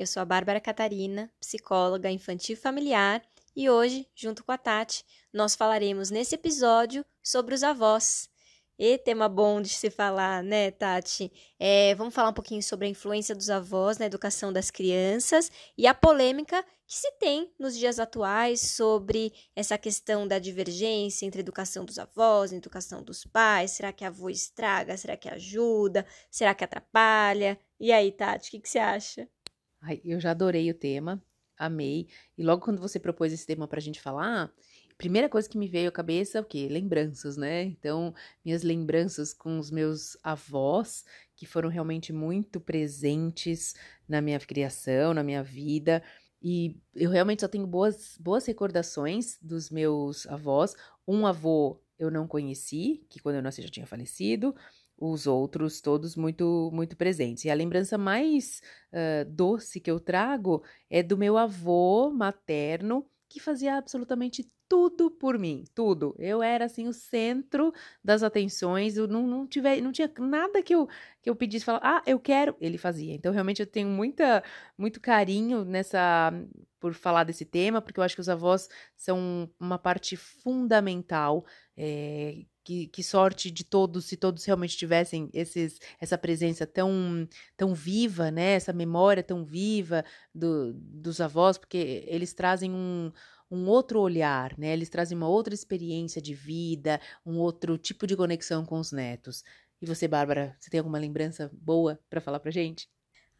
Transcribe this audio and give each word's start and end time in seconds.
eu 0.00 0.06
sou 0.06 0.22
a 0.22 0.24
Bárbara 0.24 0.58
Catarina, 0.58 1.30
psicóloga 1.38 2.10
infantil 2.10 2.56
familiar, 2.56 3.22
e 3.54 3.68
hoje, 3.68 4.08
junto 4.14 4.42
com 4.42 4.50
a 4.50 4.56
Tati, 4.56 5.04
nós 5.30 5.54
falaremos 5.54 6.08
nesse 6.08 6.36
episódio 6.36 7.04
sobre 7.22 7.54
os 7.54 7.62
avós. 7.62 8.26
E 8.78 8.96
tema 8.96 9.28
bom 9.28 9.60
de 9.60 9.68
se 9.68 9.90
falar, 9.90 10.42
né, 10.42 10.70
Tati? 10.70 11.30
É, 11.58 11.94
vamos 11.96 12.14
falar 12.14 12.30
um 12.30 12.32
pouquinho 12.32 12.62
sobre 12.62 12.86
a 12.86 12.88
influência 12.88 13.34
dos 13.34 13.50
avós 13.50 13.98
na 13.98 14.06
educação 14.06 14.50
das 14.50 14.70
crianças 14.70 15.50
e 15.76 15.86
a 15.86 15.92
polêmica 15.92 16.64
que 16.86 16.96
se 16.96 17.12
tem 17.18 17.52
nos 17.58 17.76
dias 17.76 17.98
atuais 17.98 18.72
sobre 18.72 19.34
essa 19.54 19.76
questão 19.76 20.26
da 20.26 20.38
divergência 20.38 21.26
entre 21.26 21.40
a 21.40 21.44
educação 21.44 21.84
dos 21.84 21.98
avós 21.98 22.52
e 22.52 22.56
educação 22.56 23.02
dos 23.02 23.26
pais. 23.26 23.72
Será 23.72 23.92
que 23.92 24.02
a 24.02 24.08
avó 24.08 24.30
estraga? 24.30 24.96
Será 24.96 25.14
que 25.14 25.28
ajuda? 25.28 26.06
Será 26.30 26.54
que 26.54 26.64
atrapalha? 26.64 27.60
E 27.78 27.92
aí, 27.92 28.10
Tati, 28.10 28.48
o 28.48 28.50
que, 28.52 28.60
que 28.60 28.68
você 28.70 28.78
acha? 28.78 29.28
Ai, 29.80 30.00
eu 30.04 30.20
já 30.20 30.30
adorei 30.32 30.70
o 30.70 30.74
tema, 30.74 31.22
amei. 31.56 32.08
E 32.36 32.42
logo 32.42 32.62
quando 32.62 32.80
você 32.80 32.98
propôs 32.98 33.32
esse 33.32 33.46
tema 33.46 33.66
para 33.66 33.78
a 33.78 33.82
gente 33.82 34.00
falar, 34.00 34.52
primeira 34.98 35.28
coisa 35.28 35.48
que 35.48 35.56
me 35.58 35.68
veio 35.68 35.88
à 35.88 35.92
cabeça 35.92 36.38
é 36.38 36.40
o 36.40 36.44
quê? 36.44 36.68
Lembranças, 36.70 37.36
né? 37.36 37.64
Então, 37.64 38.14
minhas 38.44 38.62
lembranças 38.62 39.32
com 39.32 39.58
os 39.58 39.70
meus 39.70 40.16
avós, 40.22 41.04
que 41.34 41.46
foram 41.46 41.68
realmente 41.70 42.12
muito 42.12 42.60
presentes 42.60 43.74
na 44.08 44.20
minha 44.20 44.38
criação, 44.38 45.14
na 45.14 45.22
minha 45.22 45.42
vida. 45.42 46.02
E 46.42 46.76
eu 46.94 47.10
realmente 47.10 47.40
só 47.40 47.48
tenho 47.48 47.66
boas, 47.66 48.16
boas 48.18 48.46
recordações 48.46 49.38
dos 49.40 49.70
meus 49.70 50.26
avós. 50.26 50.74
Um 51.08 51.26
avô 51.26 51.80
eu 51.98 52.10
não 52.10 52.26
conheci, 52.26 53.04
que 53.10 53.20
quando 53.20 53.36
eu 53.36 53.42
nasci 53.42 53.60
já 53.62 53.68
tinha 53.68 53.86
falecido. 53.86 54.54
Os 55.00 55.26
outros 55.26 55.80
todos 55.80 56.14
muito 56.14 56.70
muito 56.72 56.96
presentes. 56.96 57.44
E 57.44 57.50
a 57.50 57.54
lembrança 57.54 57.96
mais 57.96 58.60
uh, 58.92 59.24
doce 59.30 59.80
que 59.80 59.90
eu 59.90 59.98
trago 59.98 60.62
é 60.90 61.02
do 61.02 61.16
meu 61.16 61.38
avô 61.38 62.10
materno, 62.10 63.06
que 63.28 63.40
fazia 63.40 63.76
absolutamente 63.76 64.50
tudo 64.70 65.10
por 65.10 65.36
mim, 65.36 65.64
tudo. 65.74 66.14
Eu 66.16 66.40
era 66.40 66.66
assim 66.66 66.86
o 66.86 66.92
centro 66.92 67.72
das 68.04 68.22
atenções, 68.22 68.96
eu 68.96 69.08
não, 69.08 69.26
não, 69.26 69.44
tive, 69.44 69.80
não 69.80 69.90
tinha 69.90 70.08
nada 70.20 70.62
que 70.62 70.72
eu, 70.72 70.88
que 71.20 71.28
eu 71.28 71.34
pedisse, 71.34 71.64
falar, 71.64 71.80
ah, 71.82 72.02
eu 72.06 72.20
quero, 72.20 72.54
ele 72.60 72.78
fazia. 72.78 73.12
Então, 73.12 73.32
realmente, 73.32 73.60
eu 73.60 73.66
tenho 73.66 73.88
muita, 73.88 74.44
muito 74.78 75.00
carinho 75.00 75.64
nessa, 75.64 76.32
por 76.78 76.94
falar 76.94 77.24
desse 77.24 77.44
tema, 77.44 77.82
porque 77.82 77.98
eu 77.98 78.04
acho 78.04 78.14
que 78.14 78.20
os 78.20 78.28
avós 78.28 78.68
são 78.96 79.50
uma 79.58 79.76
parte 79.76 80.16
fundamental, 80.16 81.44
é, 81.76 82.44
que, 82.64 82.86
que, 82.88 83.02
sorte 83.02 83.50
de 83.50 83.64
todos, 83.64 84.04
se 84.06 84.16
todos 84.16 84.44
realmente 84.44 84.76
tivessem 84.76 85.30
esses, 85.32 85.78
essa 86.00 86.18
presença 86.18 86.66
tão, 86.66 87.28
tão 87.56 87.74
viva, 87.74 88.30
né? 88.30 88.52
Essa 88.52 88.72
memória 88.72 89.22
tão 89.22 89.44
viva 89.44 90.04
do, 90.34 90.72
dos 90.74 91.20
avós, 91.20 91.58
porque 91.58 92.04
eles 92.06 92.32
trazem 92.32 92.70
um, 92.72 93.10
um 93.50 93.66
outro 93.66 94.00
olhar, 94.00 94.56
né? 94.58 94.72
Eles 94.72 94.88
trazem 94.88 95.16
uma 95.16 95.28
outra 95.28 95.54
experiência 95.54 96.20
de 96.22 96.34
vida, 96.34 97.00
um 97.24 97.38
outro 97.38 97.76
tipo 97.78 98.06
de 98.06 98.16
conexão 98.16 98.64
com 98.64 98.78
os 98.78 98.92
netos. 98.92 99.42
E 99.80 99.86
você, 99.86 100.06
Bárbara, 100.06 100.56
você 100.58 100.70
tem 100.70 100.78
alguma 100.78 100.98
lembrança 100.98 101.50
boa 101.54 101.98
para 102.08 102.20
falar 102.20 102.40
pra 102.40 102.50
gente? 102.50 102.88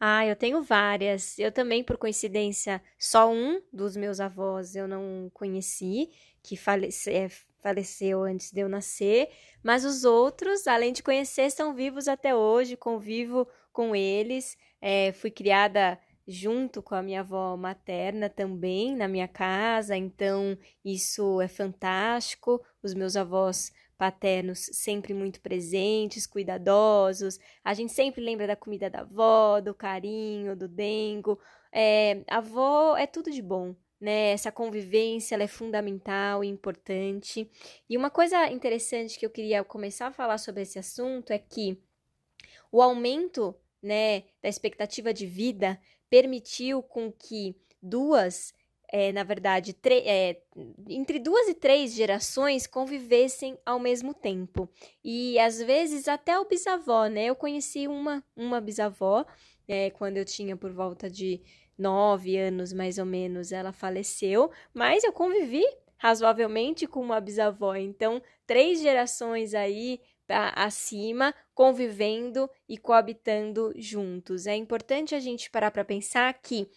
Ah, 0.03 0.25
eu 0.25 0.35
tenho 0.35 0.63
várias. 0.63 1.37
Eu 1.37 1.51
também, 1.51 1.83
por 1.83 1.95
coincidência, 1.95 2.81
só 2.97 3.31
um 3.31 3.61
dos 3.71 3.95
meus 3.95 4.19
avós 4.19 4.75
eu 4.75 4.87
não 4.87 5.29
conheci, 5.31 6.09
que 6.41 6.57
falece, 6.57 7.11
é, 7.11 7.29
faleceu 7.61 8.23
antes 8.23 8.51
de 8.51 8.61
eu 8.61 8.67
nascer, 8.67 9.29
mas 9.63 9.85
os 9.85 10.03
outros, 10.03 10.65
além 10.65 10.91
de 10.91 11.03
conhecer, 11.03 11.43
estão 11.43 11.75
vivos 11.75 12.07
até 12.07 12.35
hoje, 12.35 12.75
convivo 12.75 13.47
com 13.71 13.95
eles. 13.95 14.57
É, 14.81 15.11
fui 15.11 15.29
criada 15.29 15.99
junto 16.27 16.81
com 16.81 16.95
a 16.95 17.03
minha 17.03 17.19
avó 17.19 17.55
materna 17.55 18.27
também 18.27 18.95
na 18.95 19.07
minha 19.07 19.27
casa, 19.27 19.95
então 19.95 20.57
isso 20.83 21.39
é 21.41 21.47
fantástico. 21.47 22.59
Os 22.81 22.95
meus 22.95 23.15
avós 23.15 23.71
paternos 24.01 24.67
sempre 24.73 25.13
muito 25.13 25.39
presentes, 25.41 26.25
cuidadosos. 26.25 27.37
A 27.63 27.71
gente 27.75 27.93
sempre 27.93 28.19
lembra 28.19 28.47
da 28.47 28.55
comida 28.55 28.89
da 28.89 29.01
avó, 29.01 29.61
do 29.61 29.75
carinho, 29.75 30.55
do 30.55 30.67
dengo. 30.67 31.39
É, 31.71 32.23
avó 32.27 32.97
é 32.97 33.05
tudo 33.05 33.29
de 33.29 33.43
bom, 33.43 33.75
né? 33.99 34.31
Essa 34.31 34.51
convivência 34.51 35.35
é 35.35 35.47
fundamental 35.47 36.43
e 36.43 36.47
importante. 36.47 37.47
E 37.87 37.95
uma 37.95 38.09
coisa 38.09 38.47
interessante 38.47 39.19
que 39.19 39.25
eu 39.27 39.29
queria 39.29 39.63
começar 39.63 40.07
a 40.07 40.11
falar 40.11 40.39
sobre 40.39 40.63
esse 40.63 40.79
assunto 40.79 41.29
é 41.31 41.37
que 41.37 41.77
o 42.71 42.81
aumento 42.81 43.55
né, 43.83 44.23
da 44.41 44.49
expectativa 44.49 45.13
de 45.13 45.27
vida 45.27 45.79
permitiu 46.09 46.81
com 46.81 47.11
que 47.11 47.55
duas, 47.79 48.51
é, 48.91 49.11
na 49.13 49.23
verdade, 49.23 49.75
é, 49.85 50.41
entre 50.89 51.17
duas 51.17 51.47
e 51.47 51.53
três 51.53 51.93
gerações 51.93 52.67
convivessem 52.67 53.57
ao 53.65 53.79
mesmo 53.79 54.13
tempo. 54.13 54.69
E 55.03 55.39
às 55.39 55.61
vezes 55.61 56.07
até 56.07 56.37
o 56.37 56.45
bisavó, 56.45 57.07
né? 57.07 57.25
Eu 57.25 57.35
conheci 57.35 57.87
uma, 57.87 58.23
uma 58.35 58.59
bisavó 58.59 59.25
é, 59.67 59.89
quando 59.91 60.17
eu 60.17 60.25
tinha 60.25 60.57
por 60.57 60.71
volta 60.71 61.09
de 61.09 61.41
nove 61.77 62.37
anos, 62.37 62.73
mais 62.73 62.97
ou 62.97 63.05
menos, 63.05 63.51
ela 63.51 63.71
faleceu, 63.71 64.51
mas 64.73 65.03
eu 65.03 65.13
convivi 65.13 65.63
razoavelmente 65.97 66.85
com 66.85 66.99
uma 66.99 67.21
bisavó. 67.21 67.75
Então, 67.75 68.21
três 68.45 68.81
gerações 68.81 69.53
aí 69.53 70.01
acima, 70.55 71.33
convivendo 71.53 72.49
e 72.67 72.77
coabitando 72.77 73.73
juntos. 73.75 74.47
É 74.47 74.55
importante 74.55 75.13
a 75.13 75.19
gente 75.19 75.49
parar 75.49 75.71
para 75.71 75.83
pensar 75.83 76.33
que 76.33 76.69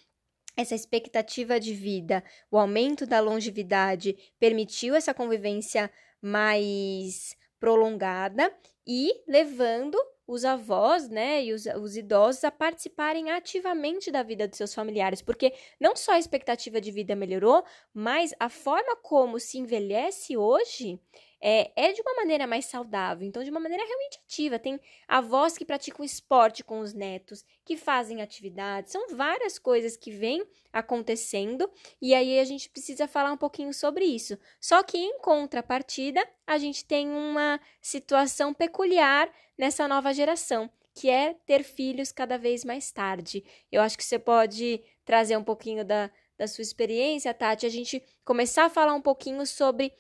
essa 0.57 0.75
expectativa 0.75 1.59
de 1.59 1.75
vida, 1.75 2.23
o 2.51 2.59
aumento 2.59 3.07
da 3.07 3.21
longevidade 3.21 4.17
permitiu 4.39 4.95
essa 4.95 5.13
convivência 5.13 5.91
mais 6.21 7.37
prolongada 7.59 8.55
e 8.87 9.11
levando 9.27 9.99
os 10.27 10.45
avós, 10.45 11.09
né, 11.09 11.45
e 11.45 11.53
os, 11.53 11.67
os, 11.67 11.97
idosos 11.97 12.45
a 12.45 12.51
participarem 12.51 13.31
ativamente 13.31 14.11
da 14.11 14.23
vida 14.23 14.49
dos 14.49 14.57
seus 14.57 14.73
familiares, 14.73 15.21
porque 15.21 15.53
não 15.79 15.95
só 15.95 16.13
a 16.13 16.19
expectativa 16.19 16.81
de 16.81 16.91
vida 16.91 17.15
melhorou, 17.15 17.63
mas 17.93 18.35
a 18.41 18.49
forma 18.49 18.97
como 18.97 19.39
se 19.39 19.59
envelhece 19.59 20.37
hoje 20.37 20.99
é, 21.47 21.71
é 21.77 21.93
de 21.93 22.01
uma 22.01 22.15
maneira 22.15 22.47
mais 22.47 22.65
saudável, 22.65 23.29
então 23.29 23.45
de 23.45 23.51
uma 23.51 23.61
maneira 23.61 23.85
realmente 23.85 24.19
ativa. 24.25 24.59
Tem 24.59 24.81
avós 25.07 25.59
que 25.59 25.65
praticam 25.67 26.03
esporte 26.03 26.65
com 26.65 26.81
os 26.81 26.95
netos, 26.95 27.45
que 27.67 27.77
fazem 27.77 28.23
atividades, 28.23 28.91
são 28.91 29.15
várias 29.15 29.59
coisas 29.59 29.95
que 29.95 30.11
vêm 30.11 30.43
acontecendo 30.73 31.71
e 32.01 32.15
aí 32.15 32.41
a 32.41 32.45
gente 32.45 32.71
precisa 32.71 33.07
falar 33.07 33.31
um 33.31 33.37
pouquinho 33.37 33.75
sobre 33.75 34.07
isso. 34.07 34.39
Só 34.59 34.83
que 34.83 34.97
em 34.97 35.19
contrapartida, 35.19 36.27
a 36.47 36.57
gente 36.57 36.83
tem 36.83 37.11
uma 37.11 37.61
situação 37.79 38.55
peculiar 38.55 39.31
nessa 39.59 39.87
nova 39.87 40.15
geração, 40.15 40.71
que 40.95 41.11
é 41.11 41.35
ter 41.45 41.63
filhos 41.63 42.11
cada 42.11 42.39
vez 42.39 42.65
mais 42.65 42.91
tarde. 42.91 43.45
Eu 43.71 43.83
acho 43.83 43.99
que 43.99 44.05
você 44.05 44.19
pode 44.19 44.83
trazer 45.05 45.37
um 45.37 45.45
pouquinho 45.45 45.85
da, 45.85 46.11
da 46.39 46.47
sua 46.47 46.63
experiência, 46.63 47.35
Tati, 47.35 47.67
a 47.67 47.69
gente 47.69 48.03
começar 48.25 48.65
a 48.65 48.71
falar 48.71 48.95
um 48.95 49.03
pouquinho 49.03 49.45
sobre 49.47 49.93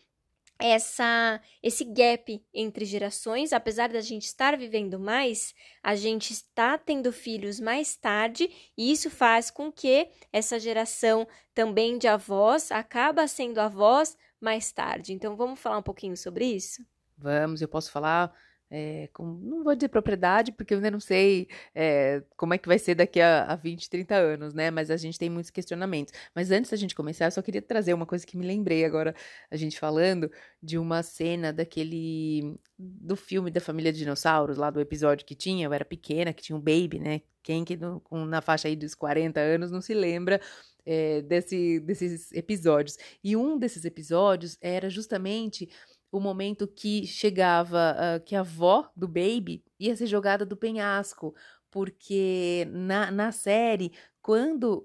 essa 0.58 1.40
esse 1.62 1.84
gap 1.84 2.42
entre 2.52 2.84
gerações, 2.84 3.52
apesar 3.52 3.88
da 3.88 4.00
gente 4.00 4.24
estar 4.24 4.56
vivendo 4.56 4.98
mais, 4.98 5.54
a 5.82 5.94
gente 5.94 6.32
está 6.32 6.78
tendo 6.78 7.12
filhos 7.12 7.60
mais 7.60 7.96
tarde, 7.96 8.50
e 8.76 8.90
isso 8.92 9.10
faz 9.10 9.50
com 9.50 9.70
que 9.72 10.08
essa 10.32 10.58
geração 10.58 11.26
também 11.54 11.98
de 11.98 12.06
avós 12.06 12.70
acaba 12.70 13.26
sendo 13.26 13.58
avós 13.58 14.16
mais 14.40 14.72
tarde. 14.72 15.12
Então 15.12 15.36
vamos 15.36 15.58
falar 15.60 15.78
um 15.78 15.82
pouquinho 15.82 16.16
sobre 16.16 16.44
isso? 16.46 16.84
Vamos, 17.16 17.62
eu 17.62 17.68
posso 17.68 17.90
falar 17.90 18.32
é, 18.70 19.08
com, 19.12 19.24
não 19.24 19.62
vou 19.62 19.74
dizer 19.74 19.88
propriedade, 19.88 20.52
porque 20.52 20.74
eu 20.74 20.78
ainda 20.78 20.90
não 20.90 21.00
sei 21.00 21.48
é, 21.74 22.22
como 22.36 22.54
é 22.54 22.58
que 22.58 22.68
vai 22.68 22.78
ser 22.78 22.94
daqui 22.94 23.20
a, 23.20 23.44
a 23.44 23.56
20, 23.56 23.88
30 23.88 24.14
anos, 24.14 24.54
né? 24.54 24.70
Mas 24.70 24.90
a 24.90 24.96
gente 24.96 25.18
tem 25.18 25.30
muitos 25.30 25.50
questionamentos. 25.50 26.12
Mas 26.34 26.50
antes 26.50 26.70
da 26.70 26.76
gente 26.76 26.94
começar, 26.94 27.26
eu 27.26 27.30
só 27.30 27.42
queria 27.42 27.62
trazer 27.62 27.94
uma 27.94 28.06
coisa 28.06 28.26
que 28.26 28.36
me 28.36 28.46
lembrei 28.46 28.84
agora, 28.84 29.14
a 29.50 29.56
gente 29.56 29.78
falando 29.78 30.30
de 30.62 30.78
uma 30.78 31.02
cena 31.02 31.52
daquele. 31.52 32.58
do 32.78 33.16
filme 33.16 33.50
da 33.50 33.60
família 33.60 33.92
de 33.92 33.98
dinossauros, 33.98 34.56
lá 34.56 34.70
do 34.70 34.80
episódio 34.80 35.26
que 35.26 35.34
tinha, 35.34 35.66
eu 35.66 35.72
era 35.72 35.84
pequena, 35.84 36.32
que 36.32 36.42
tinha 36.42 36.56
um 36.56 36.60
baby, 36.60 36.98
né? 36.98 37.20
Quem 37.42 37.64
que 37.64 37.76
no, 37.76 38.00
com, 38.00 38.24
na 38.24 38.40
faixa 38.40 38.68
aí 38.68 38.74
dos 38.74 38.94
40 38.94 39.38
anos 39.38 39.70
não 39.70 39.80
se 39.80 39.92
lembra 39.94 40.40
é, 40.86 41.22
desse, 41.22 41.80
desses 41.80 42.32
episódios. 42.32 42.96
E 43.22 43.36
um 43.36 43.58
desses 43.58 43.84
episódios 43.84 44.56
era 44.60 44.88
justamente 44.90 45.68
o 46.14 46.20
momento 46.20 46.68
que 46.68 47.04
chegava, 47.08 47.96
uh, 47.96 48.24
que 48.24 48.36
a 48.36 48.40
avó 48.40 48.88
do 48.94 49.08
baby 49.08 49.64
ia 49.80 49.96
ser 49.96 50.06
jogada 50.06 50.46
do 50.46 50.56
penhasco, 50.56 51.34
porque 51.72 52.68
na, 52.70 53.10
na 53.10 53.32
série, 53.32 53.92
quando 54.22 54.84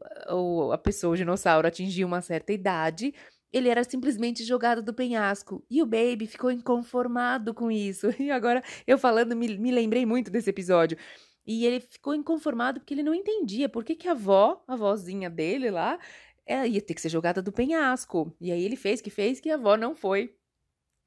a 0.74 0.78
pessoa, 0.80 1.14
o 1.14 1.16
dinossauro, 1.16 1.68
atingia 1.68 2.04
uma 2.04 2.20
certa 2.20 2.52
idade, 2.52 3.14
ele 3.54 3.70
era 3.70 3.84
simplesmente 3.84 4.44
jogado 4.44 4.82
do 4.82 4.92
penhasco. 4.92 5.64
E 5.70 5.84
o 5.84 5.86
Baby 5.86 6.26
ficou 6.26 6.52
inconformado 6.52 7.54
com 7.54 7.70
isso. 7.70 8.08
E 8.20 8.32
agora, 8.32 8.64
eu 8.88 8.98
falando, 8.98 9.36
me, 9.36 9.56
me 9.58 9.72
lembrei 9.72 10.06
muito 10.06 10.32
desse 10.32 10.50
episódio. 10.50 10.98
E 11.46 11.64
ele 11.66 11.80
ficou 11.80 12.16
inconformado 12.16 12.80
porque 12.80 12.94
ele 12.94 13.04
não 13.04 13.14
entendia 13.14 13.70
por 13.70 13.84
que, 13.84 13.96
que 13.96 14.08
a 14.08 14.12
avó, 14.12 14.64
a 14.68 14.76
vozinha 14.76 15.30
dele 15.30 15.70
lá, 15.70 16.00
ela 16.46 16.66
ia 16.66 16.82
ter 16.82 16.96
que 16.96 17.02
ser 17.02 17.10
jogada 17.10 17.40
do 17.40 17.52
penhasco. 17.52 18.36
E 18.42 18.52
aí 18.52 18.64
ele 18.64 18.76
fez 18.76 19.00
que 19.00 19.12
fez 19.12 19.40
que 19.40 19.52
a 19.52 19.56
avó 19.56 19.78
não 19.78 19.96
foi 19.96 20.36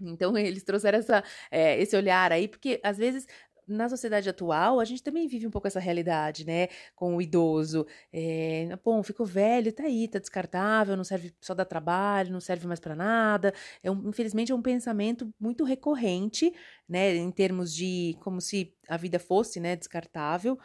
então, 0.02 0.37
eles 0.37 0.62
trouxeram 0.62 0.99
essa, 0.99 1.22
é, 1.50 1.81
esse 1.81 1.96
olhar 1.96 2.32
aí, 2.32 2.49
porque 2.49 2.81
às 2.82 2.99
vezes 2.99 3.26
na 3.66 3.88
sociedade 3.88 4.28
atual, 4.28 4.81
a 4.81 4.84
gente 4.84 5.02
também 5.02 5.26
vive 5.26 5.46
um 5.46 5.50
pouco 5.50 5.66
essa 5.69 5.81
realidade, 5.81 6.44
né? 6.44 6.69
Com 6.94 7.16
o 7.16 7.22
idoso. 7.22 7.87
É, 8.12 8.69
bom, 8.84 9.02
ficou 9.02 9.25
velho, 9.25 9.72
tá 9.72 9.84
aí, 9.84 10.08
tá 10.08 10.19
descartável, 10.19 10.96
não 10.96 11.04
serve 11.04 11.32
só 11.40 11.54
dá 11.54 11.64
trabalho, 11.64 12.32
não 12.32 12.40
serve 12.40 12.66
mais 12.66 12.81
para 12.81 12.94
nada. 12.94 13.54
É 13.82 13.90
um, 13.90 14.08
infelizmente 14.08 14.52
é 14.52 14.54
um 14.54 14.62
pensamento 14.62 15.32
muito 15.40 15.64
recorrente, 15.64 16.52
né? 16.88 17.14
Em 17.16 17.31
termos 17.31 17.75
de 17.75 18.16
como 18.20 18.40
se 18.40 18.75
a 18.88 18.96
vida 18.96 19.19
fosse, 19.19 19.60
né, 19.60 19.76
descartável. 19.76 20.58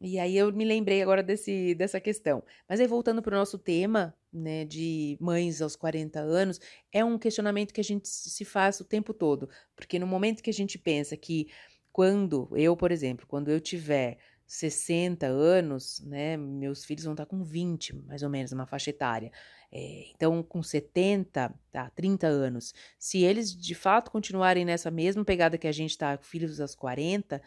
E 0.00 0.18
aí 0.18 0.36
eu 0.36 0.52
me 0.52 0.64
lembrei 0.64 1.02
agora 1.02 1.22
desse, 1.22 1.74
dessa 1.74 2.00
questão. 2.00 2.42
Mas 2.68 2.80
aí 2.80 2.86
voltando 2.86 3.20
para 3.20 3.34
o 3.34 3.38
nosso 3.38 3.58
tema, 3.58 4.14
né, 4.32 4.64
de 4.64 5.16
mães 5.20 5.60
aos 5.60 5.74
40 5.74 6.20
anos, 6.20 6.60
é 6.92 7.04
um 7.04 7.18
questionamento 7.18 7.72
que 7.72 7.80
a 7.80 7.84
gente 7.84 8.08
se 8.08 8.44
faz 8.44 8.80
o 8.80 8.84
tempo 8.84 9.12
todo. 9.12 9.48
Porque 9.74 9.98
no 9.98 10.06
momento 10.06 10.42
que 10.42 10.50
a 10.50 10.54
gente 10.54 10.78
pensa 10.78 11.16
que 11.16 11.48
quando, 11.92 12.48
eu, 12.52 12.76
por 12.76 12.92
exemplo, 12.92 13.26
quando 13.26 13.50
eu 13.50 13.60
tiver 13.60 14.18
60 14.46 15.26
anos, 15.26 16.00
né, 16.06 16.36
meus 16.36 16.84
filhos 16.84 17.04
vão 17.04 17.12
estar 17.12 17.26
com 17.26 17.42
20, 17.42 17.94
mais 18.06 18.22
ou 18.22 18.30
menos, 18.30 18.52
uma 18.52 18.66
faixa 18.66 18.90
etária. 18.90 19.30
É, 19.70 20.10
então, 20.14 20.42
com 20.42 20.62
70, 20.62 21.54
tá, 21.70 21.90
30 21.90 22.26
anos, 22.26 22.72
se 22.98 23.22
eles 23.22 23.54
de 23.54 23.74
fato 23.74 24.10
continuarem 24.10 24.64
nessa 24.64 24.90
mesma 24.90 25.24
pegada 25.24 25.58
que 25.58 25.66
a 25.66 25.72
gente 25.72 25.90
está, 25.90 26.16
filhos 26.16 26.60
aos 26.60 26.74
40, 26.74 27.42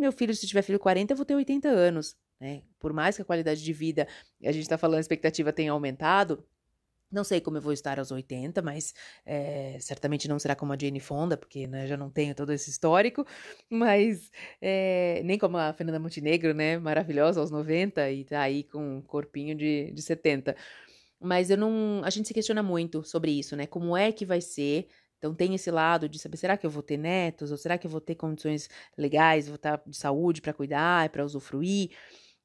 meu 0.00 0.12
filho, 0.12 0.34
se 0.34 0.46
tiver 0.46 0.62
filho 0.62 0.78
40, 0.78 1.12
eu 1.12 1.16
vou 1.16 1.26
ter 1.26 1.34
80 1.34 1.68
anos, 1.68 2.16
né? 2.40 2.62
Por 2.78 2.92
mais 2.92 3.16
que 3.16 3.22
a 3.22 3.24
qualidade 3.24 3.62
de 3.62 3.72
vida, 3.72 4.08
a 4.42 4.52
gente 4.52 4.62
está 4.62 4.78
falando, 4.78 4.98
a 4.98 5.00
expectativa 5.00 5.52
tenha 5.52 5.72
aumentado, 5.72 6.44
não 7.10 7.24
sei 7.24 7.40
como 7.40 7.56
eu 7.56 7.60
vou 7.60 7.72
estar 7.72 7.98
aos 7.98 8.12
80, 8.12 8.62
mas 8.62 8.94
é, 9.26 9.76
certamente 9.80 10.28
não 10.28 10.38
será 10.38 10.54
como 10.54 10.72
a 10.72 10.78
Jane 10.78 11.00
Fonda, 11.00 11.36
porque 11.36 11.66
né, 11.66 11.86
já 11.86 11.96
não 11.96 12.08
tenho 12.08 12.34
todo 12.34 12.52
esse 12.52 12.70
histórico, 12.70 13.26
mas 13.68 14.30
é, 14.60 15.20
nem 15.24 15.36
como 15.38 15.56
a 15.56 15.72
Fernanda 15.72 15.98
Montenegro, 15.98 16.54
né? 16.54 16.78
Maravilhosa 16.78 17.40
aos 17.40 17.50
90 17.50 18.10
e 18.12 18.24
tá 18.24 18.40
aí 18.40 18.62
com 18.62 18.98
um 18.98 19.02
corpinho 19.02 19.56
de, 19.56 19.90
de 19.92 20.02
70. 20.02 20.54
Mas 21.20 21.50
eu 21.50 21.56
não. 21.56 22.02
A 22.04 22.10
gente 22.10 22.28
se 22.28 22.34
questiona 22.34 22.62
muito 22.62 23.04
sobre 23.04 23.32
isso, 23.32 23.56
né? 23.56 23.66
Como 23.66 23.96
é 23.96 24.12
que 24.12 24.24
vai 24.24 24.40
ser 24.40 24.88
então 25.20 25.34
tem 25.34 25.54
esse 25.54 25.70
lado 25.70 26.08
de 26.08 26.18
saber, 26.18 26.38
será 26.38 26.56
que 26.56 26.64
eu 26.64 26.70
vou 26.70 26.82
ter 26.82 26.96
netos? 26.96 27.50
Ou 27.50 27.58
será 27.58 27.76
que 27.76 27.86
eu 27.86 27.90
vou 27.90 28.00
ter 28.00 28.14
condições 28.14 28.70
legais, 28.96 29.46
vou 29.46 29.56
estar 29.56 29.82
de 29.86 29.94
saúde 29.94 30.40
para 30.40 30.54
cuidar, 30.54 31.10
para 31.10 31.22
usufruir? 31.22 31.90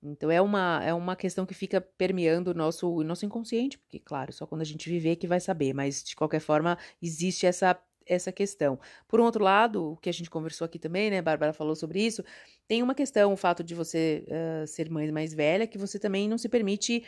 Então 0.03 0.29
é 0.29 0.41
uma, 0.41 0.83
é 0.83 0.93
uma 0.93 1.15
questão 1.15 1.45
que 1.45 1.53
fica 1.53 1.79
permeando 1.79 2.51
o 2.51 2.53
nosso, 2.53 2.93
o 2.93 3.01
nosso 3.01 3.25
inconsciente, 3.25 3.77
porque, 3.77 3.97
claro, 3.97 4.33
só 4.33 4.45
quando 4.45 4.61
a 4.61 4.65
gente 4.65 4.89
viver 4.89 5.15
que 5.15 5.25
vai 5.25 5.39
saber, 5.39 5.73
mas 5.73 6.03
de 6.03 6.17
qualquer 6.17 6.41
forma 6.41 6.77
existe 7.01 7.45
essa, 7.45 7.79
essa 8.05 8.29
questão. 8.29 8.77
Por 9.07 9.21
um 9.21 9.23
outro 9.23 9.41
lado, 9.41 9.93
o 9.93 9.97
que 9.97 10.09
a 10.09 10.13
gente 10.13 10.29
conversou 10.29 10.65
aqui 10.65 10.77
também, 10.77 11.09
né, 11.09 11.21
Bárbara 11.21 11.53
falou 11.53 11.77
sobre 11.77 12.05
isso, 12.05 12.25
tem 12.67 12.83
uma 12.83 12.93
questão, 12.93 13.31
o 13.31 13.37
fato 13.37 13.63
de 13.63 13.73
você 13.73 14.25
uh, 14.27 14.67
ser 14.67 14.89
mãe 14.89 15.09
mais 15.13 15.33
velha, 15.33 15.65
que 15.65 15.77
você 15.77 15.97
também 15.97 16.27
não 16.27 16.37
se 16.37 16.49
permite 16.49 17.05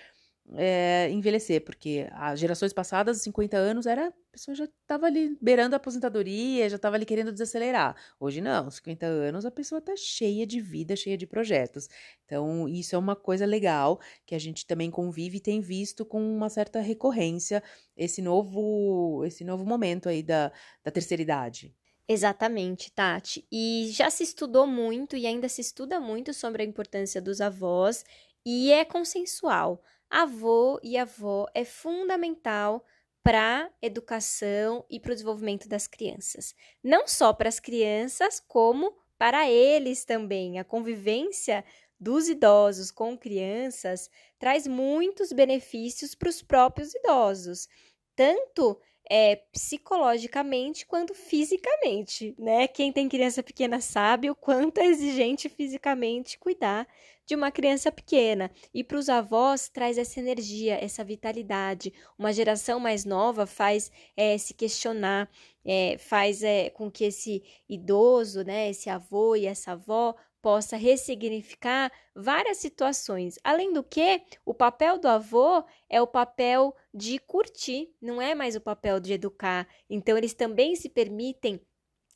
é, 0.55 1.09
envelhecer, 1.11 1.63
porque 1.63 2.07
as 2.11 2.39
gerações 2.39 2.71
passadas, 2.71 3.21
50 3.21 3.57
anos, 3.57 3.85
era 3.85 4.07
a 4.07 4.13
pessoa 4.31 4.55
já 4.55 4.65
estava 4.65 5.07
ali 5.07 5.37
beirando 5.41 5.75
a 5.75 5.77
aposentadoria, 5.77 6.69
já 6.69 6.75
estava 6.75 6.95
ali 6.95 7.05
querendo 7.05 7.31
desacelerar. 7.31 7.95
Hoje 8.19 8.39
não, 8.39 8.69
50 8.69 9.05
anos 9.05 9.45
a 9.45 9.51
pessoa 9.51 9.79
está 9.79 9.93
cheia 9.97 10.45
de 10.45 10.61
vida, 10.61 10.95
cheia 10.95 11.17
de 11.17 11.27
projetos. 11.27 11.89
Então, 12.25 12.67
isso 12.67 12.95
é 12.95 12.99
uma 12.99 13.15
coisa 13.15 13.45
legal 13.45 13.99
que 14.25 14.35
a 14.35 14.39
gente 14.39 14.65
também 14.65 14.91
convive 14.91 15.37
e 15.37 15.41
tem 15.41 15.59
visto 15.59 16.05
com 16.05 16.21
uma 16.21 16.49
certa 16.49 16.79
recorrência 16.79 17.61
esse 17.95 18.21
novo, 18.21 19.23
esse 19.25 19.43
novo 19.43 19.65
momento 19.65 20.07
aí 20.07 20.23
da, 20.23 20.51
da 20.83 20.91
terceira 20.91 21.21
idade. 21.21 21.75
Exatamente, 22.07 22.89
Tati. 22.91 23.45
E 23.51 23.89
já 23.91 24.09
se 24.09 24.23
estudou 24.23 24.65
muito 24.65 25.17
e 25.17 25.25
ainda 25.25 25.49
se 25.49 25.59
estuda 25.59 25.99
muito 25.99 26.33
sobre 26.33 26.63
a 26.63 26.65
importância 26.65 27.21
dos 27.21 27.41
avós 27.41 28.05
e 28.45 28.71
é 28.71 28.85
consensual 28.85 29.83
avô 30.09 30.79
e 30.83 30.97
avó 30.97 31.45
é 31.53 31.63
fundamental 31.65 32.85
para 33.23 33.69
educação 33.81 34.85
e 34.89 34.99
para 34.99 35.11
o 35.11 35.13
desenvolvimento 35.13 35.67
das 35.67 35.85
crianças. 35.85 36.55
Não 36.83 37.07
só 37.07 37.33
para 37.33 37.49
as 37.49 37.59
crianças, 37.59 38.39
como 38.39 38.93
para 39.17 39.49
eles 39.49 40.05
também. 40.05 40.59
A 40.59 40.63
convivência 40.63 41.65
dos 41.99 42.29
idosos 42.29 42.91
com 42.91 43.17
crianças 43.17 44.09
traz 44.37 44.67
muitos 44.67 45.33
benefícios 45.33 46.13
para 46.15 46.29
os 46.29 46.41
próprios 46.41 46.93
idosos, 46.93 47.67
tanto 48.15 48.79
é, 49.09 49.37
psicologicamente 49.51 50.85
quanto 50.85 51.13
fisicamente, 51.13 52.35
né? 52.37 52.67
Quem 52.67 52.91
tem 52.91 53.07
criança 53.07 53.41
pequena 53.41 53.79
sabe 53.79 54.29
o 54.29 54.35
quanto 54.35 54.79
é 54.79 54.85
exigente 54.85 55.49
fisicamente 55.49 56.37
cuidar 56.37 56.87
de 57.25 57.35
uma 57.35 57.51
criança 57.51 57.91
pequena. 57.91 58.49
E 58.73 58.83
para 58.83 58.97
os 58.97 59.09
avós 59.09 59.67
traz 59.67 59.97
essa 59.97 60.19
energia, 60.19 60.75
essa 60.81 61.03
vitalidade. 61.03 61.93
Uma 62.17 62.31
geração 62.31 62.79
mais 62.79 63.03
nova 63.03 63.45
faz 63.45 63.91
é, 64.15 64.37
se 64.37 64.53
questionar, 64.53 65.29
é, 65.65 65.97
faz 65.97 66.41
é, 66.41 66.69
com 66.69 66.89
que 66.89 67.03
esse 67.03 67.43
idoso, 67.67 68.43
né, 68.43 68.69
esse 68.69 68.89
avô 68.89 69.35
e 69.35 69.45
essa 69.45 69.73
avó 69.73 70.15
possa 70.41 70.77
ressignificar 70.77 71.91
várias 72.15 72.57
situações. 72.57 73.37
Além 73.43 73.73
do 73.73 73.83
que, 73.83 74.21
o 74.45 74.53
papel 74.53 74.97
do 74.97 75.07
avô 75.07 75.63
é 75.89 76.01
o 76.01 76.07
papel 76.07 76.75
de 76.93 77.19
curtir, 77.19 77.93
não 78.01 78.21
é 78.21 78.33
mais 78.33 78.55
o 78.55 78.61
papel 78.61 78.99
de 78.99 79.13
educar. 79.13 79.67
Então, 79.89 80.17
eles 80.17 80.33
também 80.33 80.75
se 80.75 80.89
permitem 80.89 81.61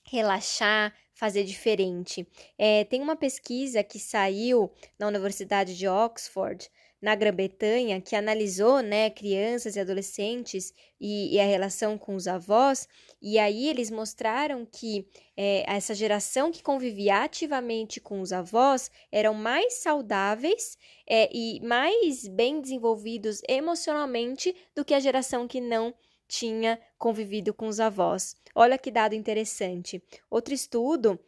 relaxar, 0.05 0.93
fazer 1.13 1.43
diferente. 1.43 2.27
É, 2.57 2.83
tem 2.85 3.01
uma 3.01 3.15
pesquisa 3.15 3.83
que 3.83 3.99
saiu 3.99 4.71
na 4.97 5.07
Universidade 5.07 5.77
de 5.77 5.87
Oxford 5.87 6.69
na 7.01 7.15
Grã-Bretanha, 7.15 7.99
que 7.99 8.15
analisou 8.15 8.81
né, 8.81 9.09
crianças 9.09 9.75
e 9.75 9.79
adolescentes 9.79 10.71
e, 10.99 11.35
e, 11.35 11.39
a 11.39 11.45
relação 11.45 11.97
com 11.97 12.15
os 12.15 12.27
avós, 12.27 12.87
e 13.19 13.39
aí 13.39 13.67
eles 13.67 13.89
mostraram 13.89 14.65
que 14.65 15.07
é, 15.35 15.63
essa 15.67 15.95
geração 15.95 16.51
que 16.51 16.61
convivia 16.61 17.23
ativamente 17.23 17.99
com 17.99 18.21
os 18.21 18.31
avós 18.31 18.91
eram 19.11 19.33
mais 19.33 19.81
saudáveis 19.81 20.77
é, 21.09 21.27
e 21.35 21.59
mais 21.61 22.27
bem 22.27 22.61
desenvolvidos 22.61 23.41
emocionalmente 23.49 24.55
do 24.75 24.85
que 24.85 24.93
a 24.93 24.99
geração 24.99 25.47
que 25.47 25.59
não 25.59 25.93
tinha 26.27 26.79
convivido 26.97 27.53
com 27.53 27.67
os 27.67 27.79
avós. 27.79 28.35
Olha 28.55 28.77
que 28.77 28.91
dado 28.91 29.13
interessante. 29.13 30.01
Outro 30.29 30.53
estudo 30.53 31.19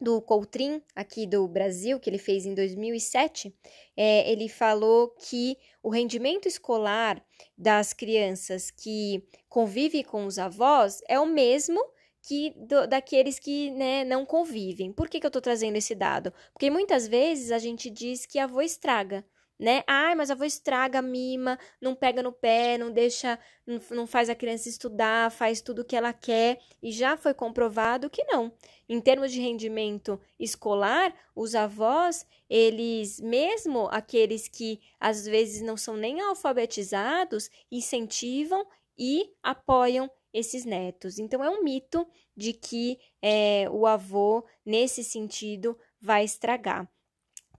do 0.00 0.20
Coutrin, 0.22 0.82
aqui 0.94 1.26
do 1.26 1.46
Brasil, 1.46 2.00
que 2.00 2.08
ele 2.08 2.18
fez 2.18 2.46
em 2.46 2.54
2007, 2.54 3.54
é, 3.96 4.30
ele 4.30 4.48
falou 4.48 5.10
que 5.10 5.58
o 5.82 5.90
rendimento 5.90 6.48
escolar 6.48 7.22
das 7.56 7.92
crianças 7.92 8.70
que 8.70 9.22
convivem 9.48 10.02
com 10.02 10.24
os 10.24 10.38
avós 10.38 11.00
é 11.08 11.18
o 11.20 11.26
mesmo 11.26 11.80
que 12.22 12.50
do, 12.56 12.86
daqueles 12.86 13.38
que 13.38 13.70
né, 13.70 14.04
não 14.04 14.24
convivem. 14.24 14.92
Por 14.92 15.08
que, 15.08 15.20
que 15.20 15.26
eu 15.26 15.30
estou 15.30 15.42
trazendo 15.42 15.76
esse 15.76 15.94
dado? 15.94 16.32
Porque 16.52 16.70
muitas 16.70 17.06
vezes 17.06 17.50
a 17.50 17.58
gente 17.58 17.90
diz 17.90 18.26
que 18.26 18.38
avô 18.38 18.60
estraga, 18.60 19.24
né? 19.60 19.84
Ai, 19.86 20.14
mas 20.14 20.30
a 20.30 20.32
avó 20.32 20.44
estraga, 20.44 21.02
mima, 21.02 21.58
não 21.78 21.94
pega 21.94 22.22
no 22.22 22.32
pé, 22.32 22.78
não 22.78 22.90
deixa, 22.90 23.38
não, 23.90 24.06
faz 24.06 24.30
a 24.30 24.34
criança 24.34 24.70
estudar, 24.70 25.30
faz 25.30 25.60
tudo 25.60 25.82
o 25.82 25.84
que 25.84 25.94
ela 25.94 26.14
quer. 26.14 26.58
E 26.82 26.90
já 26.90 27.14
foi 27.14 27.34
comprovado 27.34 28.08
que 28.08 28.24
não. 28.24 28.50
Em 28.88 28.98
termos 29.02 29.30
de 29.30 29.38
rendimento 29.38 30.18
escolar, 30.38 31.14
os 31.36 31.54
avós, 31.54 32.26
eles, 32.48 33.20
mesmo 33.20 33.86
aqueles 33.92 34.48
que 34.48 34.80
às 34.98 35.26
vezes 35.26 35.60
não 35.60 35.76
são 35.76 35.94
nem 35.94 36.22
alfabetizados, 36.22 37.50
incentivam 37.70 38.66
e 38.98 39.30
apoiam 39.42 40.10
esses 40.32 40.64
netos. 40.64 41.18
Então, 41.18 41.44
é 41.44 41.50
um 41.50 41.62
mito 41.62 42.06
de 42.34 42.54
que 42.54 42.98
é, 43.20 43.66
o 43.70 43.86
avô, 43.86 44.42
nesse 44.64 45.04
sentido, 45.04 45.76
vai 46.00 46.24
estragar. 46.24 46.90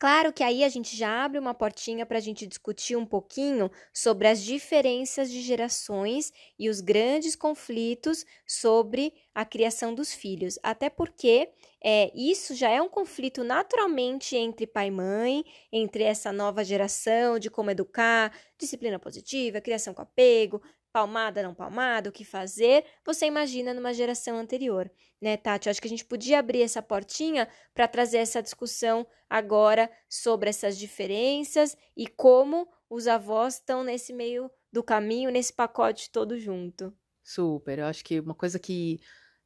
Claro 0.01 0.33
que 0.33 0.43
aí 0.43 0.63
a 0.63 0.69
gente 0.69 0.97
já 0.97 1.23
abre 1.23 1.37
uma 1.37 1.53
portinha 1.53 2.07
para 2.07 2.17
a 2.17 2.21
gente 2.21 2.47
discutir 2.47 2.95
um 2.95 3.05
pouquinho 3.05 3.69
sobre 3.93 4.27
as 4.27 4.41
diferenças 4.41 5.29
de 5.29 5.41
gerações 5.43 6.33
e 6.57 6.69
os 6.69 6.81
grandes 6.81 7.35
conflitos 7.35 8.25
sobre 8.47 9.13
a 9.35 9.45
criação 9.45 9.93
dos 9.93 10.11
filhos. 10.11 10.57
Até 10.63 10.89
porque 10.89 11.51
é, 11.83 12.11
isso 12.15 12.53
já 12.53 12.69
é 12.69 12.81
um 12.81 12.89
conflito 12.89 13.43
naturalmente 13.43 14.35
entre 14.35 14.67
pai 14.67 14.87
e 14.87 14.91
mãe, 14.91 15.43
entre 15.71 16.03
essa 16.03 16.31
nova 16.31 16.63
geração 16.63 17.39
de 17.39 17.49
como 17.49 17.71
educar, 17.71 18.31
disciplina 18.57 18.99
positiva, 18.99 19.61
criação 19.61 19.93
com 19.93 20.01
apego, 20.01 20.61
palmada, 20.91 21.41
não 21.41 21.53
palmada, 21.55 22.09
o 22.09 22.11
que 22.11 22.25
fazer, 22.25 22.85
você 23.05 23.25
imagina 23.25 23.73
numa 23.73 23.93
geração 23.93 24.37
anterior, 24.37 24.91
né, 25.21 25.37
Tati? 25.37 25.67
Eu 25.67 25.71
acho 25.71 25.81
que 25.81 25.87
a 25.87 25.89
gente 25.89 26.05
podia 26.05 26.39
abrir 26.39 26.61
essa 26.61 26.81
portinha 26.81 27.47
para 27.73 27.87
trazer 27.87 28.17
essa 28.17 28.41
discussão 28.41 29.07
agora 29.29 29.89
sobre 30.09 30.49
essas 30.49 30.77
diferenças 30.77 31.77
e 31.95 32.07
como 32.07 32.67
os 32.89 33.07
avós 33.07 33.55
estão 33.55 33.83
nesse 33.83 34.11
meio 34.11 34.51
do 34.71 34.83
caminho, 34.83 35.31
nesse 35.31 35.53
pacote 35.53 36.11
todo 36.11 36.37
junto. 36.37 36.93
Super. 37.23 37.79
Eu 37.79 37.85
acho 37.85 38.03
que 38.03 38.19
uma 38.19 38.35
coisa 38.35 38.59
que, 38.59 38.99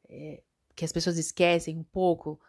é, 0.10 0.42
que 0.76 0.86
as 0.86 0.92
pessoas 0.92 1.18
esquecem 1.18 1.78
um 1.78 1.84
pouco 1.84 2.40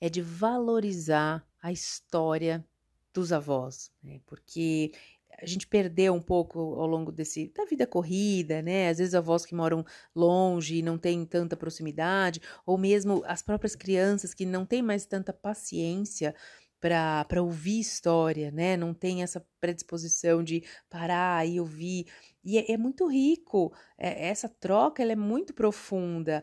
é 0.00 0.08
de 0.08 0.22
valorizar 0.22 1.46
a 1.62 1.72
história 1.72 2.64
dos 3.12 3.32
avós, 3.32 3.90
né? 4.02 4.20
Porque 4.26 4.92
a 5.38 5.46
gente 5.46 5.66
perdeu 5.66 6.12
um 6.12 6.20
pouco 6.20 6.58
ao 6.58 6.86
longo 6.86 7.10
desse 7.10 7.48
da 7.48 7.64
vida 7.64 7.86
corrida, 7.86 8.60
né? 8.62 8.88
Às 8.88 8.98
vezes 8.98 9.14
avós 9.14 9.44
que 9.44 9.54
moram 9.54 9.84
longe 10.14 10.76
e 10.76 10.82
não 10.82 10.98
têm 10.98 11.24
tanta 11.24 11.56
proximidade, 11.56 12.40
ou 12.66 12.76
mesmo 12.76 13.22
as 13.26 13.42
próprias 13.42 13.74
crianças 13.74 14.34
que 14.34 14.44
não 14.44 14.66
têm 14.66 14.82
mais 14.82 15.06
tanta 15.06 15.32
paciência 15.32 16.34
para 16.80 17.42
ouvir 17.42 17.78
história, 17.78 18.50
né? 18.50 18.76
Não 18.76 18.94
tem 18.94 19.22
essa 19.22 19.44
predisposição 19.60 20.42
de 20.42 20.64
parar 20.88 21.46
e 21.46 21.60
ouvir. 21.60 22.06
E 22.42 22.58
é, 22.58 22.72
é 22.72 22.76
muito 22.76 23.06
rico. 23.06 23.72
É, 23.98 24.28
essa 24.28 24.48
troca 24.48 25.02
ela 25.02 25.12
é 25.12 25.16
muito 25.16 25.52
profunda. 25.52 26.42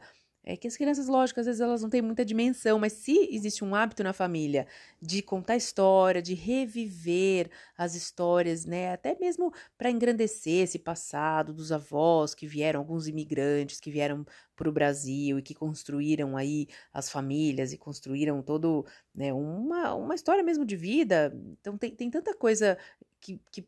É 0.49 0.55
que 0.55 0.65
as 0.65 0.77
crianças, 0.77 1.09
lógico, 1.09 1.41
às 1.41 1.45
vezes 1.45 1.59
elas 1.59 1.81
não 1.81 1.89
têm 1.89 2.01
muita 2.01 2.23
dimensão, 2.23 2.79
mas 2.79 2.93
se 2.93 3.27
existe 3.35 3.65
um 3.65 3.75
hábito 3.75 4.01
na 4.01 4.13
família 4.13 4.65
de 5.01 5.21
contar 5.21 5.57
história, 5.57 6.21
de 6.21 6.33
reviver 6.33 7.49
as 7.77 7.95
histórias, 7.95 8.63
né, 8.63 8.93
até 8.93 9.13
mesmo 9.19 9.51
para 9.77 9.91
engrandecer 9.91 10.63
esse 10.63 10.79
passado 10.79 11.53
dos 11.53 11.69
avós 11.73 12.33
que 12.33 12.47
vieram, 12.47 12.79
alguns 12.79 13.09
imigrantes 13.09 13.81
que 13.81 13.91
vieram 13.91 14.25
para 14.55 14.69
o 14.69 14.71
Brasil 14.71 15.37
e 15.37 15.41
que 15.41 15.53
construíram 15.53 16.37
aí 16.37 16.67
as 16.93 17.09
famílias 17.09 17.73
e 17.73 17.77
construíram 17.77 18.41
todo, 18.41 18.85
né, 19.13 19.33
uma, 19.33 19.95
uma 19.95 20.15
história 20.15 20.43
mesmo 20.45 20.63
de 20.63 20.77
vida. 20.77 21.37
Então 21.59 21.77
tem, 21.77 21.93
tem 21.93 22.09
tanta 22.09 22.33
coisa 22.33 22.77
que, 23.19 23.41
que 23.51 23.67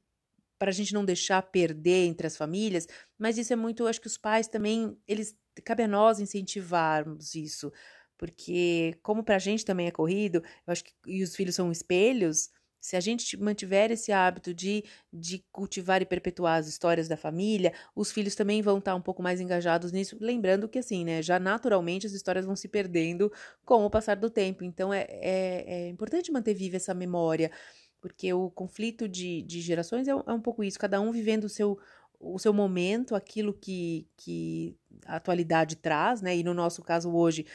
para 0.57 0.69
a 0.69 0.74
gente 0.74 0.93
não 0.93 1.03
deixar 1.03 1.41
perder 1.41 2.05
entre 2.05 2.25
as 2.25 2.38
famílias, 2.38 2.88
mas 3.17 3.38
isso 3.38 3.51
é 3.51 3.55
muito, 3.57 3.86
acho 3.86 4.00
que 4.00 4.07
os 4.07 4.17
pais 4.17 4.48
também, 4.48 4.98
eles 5.05 5.36
cabe 5.61 5.83
a 5.83 5.87
nós 5.87 6.19
incentivarmos 6.19 7.35
isso, 7.35 7.71
porque 8.17 8.97
como 9.01 9.23
para 9.23 9.35
a 9.35 9.39
gente 9.39 9.65
também 9.65 9.87
é 9.87 9.91
corrido, 9.91 10.43
eu 10.67 10.71
acho 10.71 10.83
que 10.83 10.93
e 11.07 11.23
os 11.23 11.35
filhos 11.35 11.55
são 11.55 11.71
espelhos, 11.71 12.49
se 12.81 12.95
a 12.95 12.99
gente 12.99 13.35
mantiver 13.37 13.91
esse 13.91 14.11
hábito 14.11 14.53
de, 14.53 14.83
de 15.11 15.43
cultivar 15.51 16.01
e 16.01 16.05
perpetuar 16.05 16.59
as 16.59 16.67
histórias 16.67 17.07
da 17.07 17.17
família, 17.17 17.73
os 17.95 18.11
filhos 18.11 18.35
também 18.35 18.61
vão 18.61 18.77
estar 18.77 18.95
um 18.95 19.01
pouco 19.01 19.21
mais 19.21 19.41
engajados 19.41 19.91
nisso. 19.91 20.17
Lembrando 20.19 20.67
que, 20.69 20.79
assim, 20.79 21.03
né, 21.03 21.21
já 21.21 21.39
naturalmente 21.39 22.07
as 22.07 22.13
histórias 22.13 22.45
vão 22.45 22.55
se 22.55 22.69
perdendo 22.69 23.31
com 23.65 23.85
o 23.85 23.89
passar 23.89 24.15
do 24.15 24.29
tempo. 24.29 24.63
Então, 24.63 24.93
é, 24.93 25.05
é, 25.09 25.65
é 25.67 25.89
importante 25.89 26.31
manter 26.31 26.53
viva 26.53 26.77
essa 26.77 26.93
memória, 26.93 27.51
porque 27.99 28.31
o 28.33 28.49
conflito 28.49 29.09
de, 29.09 29.41
de 29.43 29.59
gerações 29.59 30.07
é, 30.07 30.11
é 30.11 30.31
um 30.31 30.41
pouco 30.41 30.63
isso, 30.63 30.79
cada 30.79 31.01
um 31.01 31.11
vivendo 31.11 31.45
o 31.45 31.49
seu, 31.49 31.77
o 32.19 32.38
seu 32.38 32.53
momento, 32.53 33.15
aquilo 33.15 33.53
que, 33.53 34.07
que 34.17 34.77
a 35.05 35.15
atualidade 35.15 35.77
traz, 35.77 36.21
né? 36.21 36.35
E 36.35 36.43
no 36.43 36.53
nosso 36.53 36.81
caso 36.83 37.11
hoje, 37.11 37.45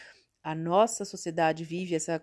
a 0.42 0.54
nossa 0.54 1.04
sociedade 1.04 1.64
vive 1.64 1.94
essa 1.94 2.21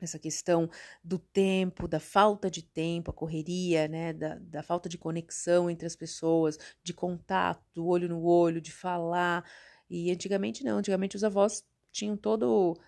essa 0.00 0.18
questão 0.18 0.70
do 1.02 1.18
tempo, 1.18 1.88
da 1.88 1.98
falta 1.98 2.50
de 2.50 2.62
tempo, 2.62 3.10
a 3.10 3.14
correria, 3.14 3.88
né, 3.88 4.12
da, 4.12 4.36
da 4.36 4.62
falta 4.62 4.88
de 4.88 4.96
conexão 4.96 5.68
entre 5.68 5.86
as 5.86 5.96
pessoas, 5.96 6.56
de 6.82 6.94
contato, 6.94 7.64
do 7.74 7.86
olho 7.86 8.08
no 8.08 8.22
olho, 8.22 8.60
de 8.60 8.70
falar. 8.72 9.44
E 9.90 10.10
antigamente 10.10 10.62
não, 10.62 10.78
antigamente 10.78 11.16
os 11.16 11.24
avós 11.24 11.64
tinham 11.90 12.16
toda 12.16 12.46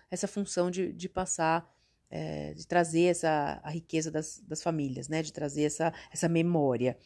essa 0.09 0.27
função 0.27 0.71
de, 0.71 0.93
de 0.93 1.09
passar, 1.09 1.69
é, 2.09 2.53
de 2.53 2.65
trazer 2.65 3.05
essa, 3.05 3.59
a 3.63 3.69
riqueza 3.69 4.09
das, 4.09 4.39
das 4.39 4.63
famílias, 4.63 5.09
né, 5.09 5.21
de 5.21 5.33
trazer 5.33 5.63
essa, 5.63 5.93
essa 6.11 6.29
memória. 6.29 6.97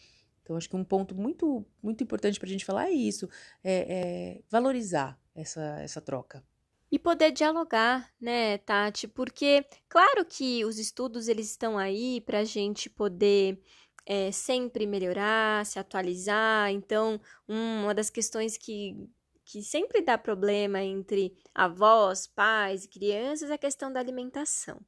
Então, 0.45 0.55
acho 0.55 0.69
que 0.69 0.75
um 0.75 0.83
ponto 0.83 1.15
muito, 1.15 1.65
muito 1.81 2.03
importante 2.03 2.39
para 2.39 2.47
a 2.47 2.51
gente 2.51 2.63
falar 2.63 2.85
é 2.85 2.91
isso, 2.91 3.27
é, 3.63 4.37
é 4.37 4.41
valorizar 4.47 5.19
essa, 5.33 5.81
essa 5.81 5.99
troca. 5.99 6.45
E 6.91 6.99
poder 6.99 7.31
dialogar, 7.31 8.13
né, 8.21 8.59
Tati? 8.59 9.07
Porque, 9.07 9.65
claro 9.89 10.23
que 10.23 10.63
os 10.63 10.77
estudos 10.77 11.27
eles 11.27 11.49
estão 11.49 11.79
aí 11.79 12.21
para 12.21 12.41
a 12.41 12.43
gente 12.43 12.91
poder 12.91 13.59
é, 14.05 14.31
sempre 14.31 14.85
melhorar, 14.85 15.65
se 15.65 15.79
atualizar. 15.79 16.69
Então, 16.69 17.19
uma 17.47 17.95
das 17.95 18.11
questões 18.11 18.55
que, 18.55 18.95
que 19.43 19.63
sempre 19.63 19.99
dá 20.03 20.15
problema 20.15 20.83
entre 20.83 21.35
avós, 21.55 22.27
pais 22.27 22.85
e 22.85 22.87
crianças 22.87 23.49
é 23.49 23.55
a 23.55 23.57
questão 23.57 23.91
da 23.91 23.99
alimentação 23.99 24.79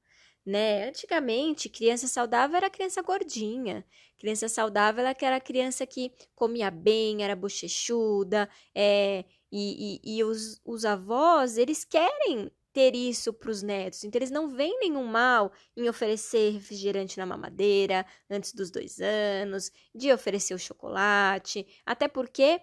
né? 0.47 0.87
Antigamente, 0.87 1.67
criança 1.67 2.07
saudável 2.07 2.55
era 2.55 2.69
criança 2.69 3.01
gordinha. 3.01 3.85
Criança 4.17 4.49
saudável 4.49 5.01
era 5.01 5.11
aquela 5.11 5.39
criança 5.39 5.85
que 5.85 6.11
comia 6.35 6.71
bem, 6.71 7.23
era 7.23 7.35
bochechuda, 7.35 8.49
é, 8.73 9.23
e, 9.51 10.01
e, 10.03 10.17
e 10.17 10.23
os, 10.23 10.59
os 10.65 10.85
avós, 10.85 11.57
eles 11.57 11.85
querem 11.85 12.51
ter 12.73 12.95
isso 12.95 13.33
para 13.33 13.49
os 13.49 13.63
netos. 13.63 14.03
Então, 14.03 14.19
eles 14.19 14.29
não 14.29 14.49
veem 14.49 14.79
nenhum 14.79 15.03
mal 15.03 15.51
em 15.75 15.89
oferecer 15.89 16.51
refrigerante 16.51 17.17
na 17.17 17.25
mamadeira 17.25 18.05
antes 18.29 18.53
dos 18.53 18.69
dois 18.69 18.99
anos, 18.99 19.71
de 19.95 20.11
oferecer 20.11 20.53
o 20.53 20.59
chocolate, 20.59 21.65
até 21.85 22.07
porque 22.07 22.61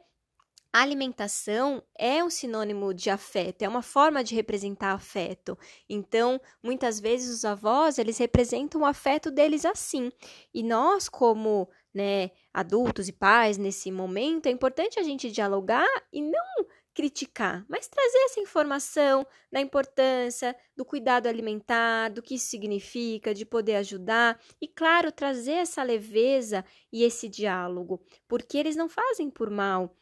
a 0.74 0.82
alimentação 0.82 1.80
é 1.96 2.24
um 2.24 2.28
sinônimo 2.28 2.92
de 2.92 3.08
afeto, 3.08 3.62
é 3.62 3.68
uma 3.68 3.80
forma 3.80 4.24
de 4.24 4.34
representar 4.34 4.90
afeto. 4.90 5.56
Então, 5.88 6.40
muitas 6.60 6.98
vezes 6.98 7.32
os 7.32 7.44
avós, 7.44 7.96
eles 7.96 8.18
representam 8.18 8.80
o 8.80 8.84
afeto 8.84 9.30
deles 9.30 9.64
assim. 9.64 10.10
E 10.52 10.64
nós, 10.64 11.08
como 11.08 11.68
né, 11.94 12.32
adultos 12.52 13.08
e 13.08 13.12
pais 13.12 13.56
nesse 13.56 13.92
momento, 13.92 14.46
é 14.46 14.50
importante 14.50 14.98
a 14.98 15.04
gente 15.04 15.30
dialogar 15.30 15.86
e 16.12 16.20
não 16.20 16.66
criticar, 16.92 17.64
mas 17.68 17.86
trazer 17.86 18.18
essa 18.24 18.40
informação 18.40 19.24
da 19.52 19.60
importância 19.60 20.56
do 20.76 20.84
cuidado 20.84 21.28
alimentar, 21.28 22.08
do 22.08 22.22
que 22.22 22.34
isso 22.34 22.46
significa, 22.46 23.32
de 23.32 23.46
poder 23.46 23.76
ajudar 23.76 24.40
e, 24.60 24.66
claro, 24.66 25.12
trazer 25.12 25.52
essa 25.54 25.84
leveza 25.84 26.64
e 26.92 27.04
esse 27.04 27.28
diálogo, 27.28 28.00
porque 28.28 28.58
eles 28.58 28.76
não 28.76 28.88
fazem 28.88 29.28
por 29.28 29.50
mal, 29.50 29.94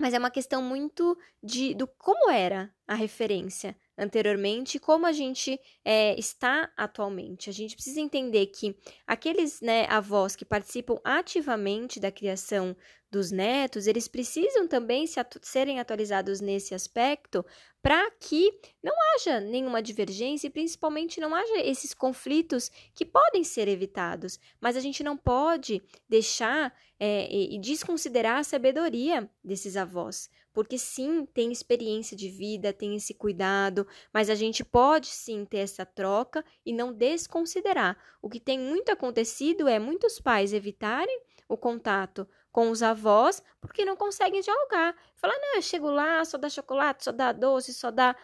mas 0.00 0.14
é 0.14 0.18
uma 0.18 0.30
questão 0.30 0.62
muito 0.62 1.16
de 1.42 1.74
do 1.74 1.86
como 1.86 2.30
era 2.30 2.74
a 2.88 2.94
referência 2.94 3.76
anteriormente 3.96 4.76
e 4.76 4.80
como 4.80 5.06
a 5.06 5.12
gente 5.12 5.60
é, 5.84 6.18
está 6.18 6.72
atualmente. 6.76 7.50
A 7.50 7.52
gente 7.52 7.74
precisa 7.74 8.00
entender 8.00 8.46
que 8.46 8.74
aqueles 9.06 9.60
né, 9.60 9.86
avós 9.88 10.34
que 10.34 10.44
participam 10.44 10.98
ativamente 11.04 12.00
da 12.00 12.10
criação 12.10 12.74
dos 13.10 13.30
netos, 13.32 13.86
eles 13.86 14.06
precisam 14.06 14.68
também 14.68 15.06
se 15.06 15.18
atu 15.18 15.40
serem 15.42 15.80
atualizados 15.80 16.40
nesse 16.40 16.74
aspecto 16.74 17.44
para 17.82 18.10
que 18.12 18.52
não 18.82 18.92
haja 19.14 19.40
nenhuma 19.40 19.82
divergência 19.82 20.46
e 20.46 20.50
principalmente 20.50 21.18
não 21.18 21.34
haja 21.34 21.58
esses 21.64 21.94
conflitos 21.94 22.70
que 22.94 23.04
podem 23.04 23.42
ser 23.42 23.68
evitados. 23.68 24.38
Mas 24.60 24.76
a 24.76 24.80
gente 24.80 25.02
não 25.02 25.16
pode 25.16 25.82
deixar 26.08 26.72
é, 26.98 27.26
e 27.32 27.58
desconsiderar 27.58 28.38
a 28.38 28.44
sabedoria 28.44 29.28
desses 29.42 29.76
avós, 29.76 30.28
porque 30.52 30.76
sim, 30.76 31.26
tem 31.32 31.50
experiência 31.50 32.14
de 32.14 32.28
vida, 32.28 32.74
tem 32.74 32.94
esse 32.94 33.14
cuidado, 33.14 33.86
mas 34.12 34.28
a 34.28 34.34
gente 34.34 34.62
pode 34.62 35.06
sim 35.06 35.46
ter 35.46 35.58
essa 35.58 35.86
troca 35.86 36.44
e 36.64 36.72
não 36.72 36.92
desconsiderar. 36.92 37.96
O 38.20 38.28
que 38.28 38.38
tem 38.38 38.58
muito 38.58 38.92
acontecido 38.92 39.66
é 39.66 39.78
muitos 39.78 40.20
pais 40.20 40.52
evitarem 40.52 41.22
o 41.48 41.56
contato 41.56 42.28
com 42.52 42.70
os 42.70 42.82
avós 42.82 43.42
porque 43.60 43.84
não 43.84 43.96
conseguem 43.96 44.40
dialogar. 44.40 44.94
Falar, 45.16 45.38
não, 45.38 45.56
eu 45.56 45.62
chego 45.62 45.90
lá, 45.90 46.24
só 46.24 46.38
dá 46.38 46.48
chocolate, 46.48 47.04
só 47.04 47.12
dá 47.12 47.32
doce, 47.32 47.72
só 47.74 47.90
dá. 47.90 48.16